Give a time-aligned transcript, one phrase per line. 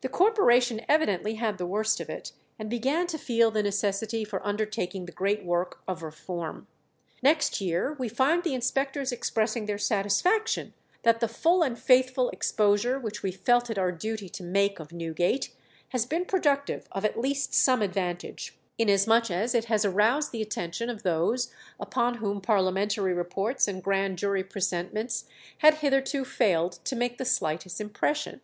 [0.00, 4.44] The corporation evidently had the worst of it, and began to feel the necessity for
[4.44, 6.66] undertaking the great work of reform.
[7.22, 12.98] Next year we find the inspectors expressing their satisfaction that "the full and faithful exposure
[12.98, 15.54] which we felt it our duty to make of Newgate
[15.90, 20.90] has been productive of at least some advantage, inasmuch as it has aroused the attention
[20.90, 25.26] of those upon whom parliamentary reports and grand jury presentments
[25.58, 28.40] had hitherto failed to make the slightest impression."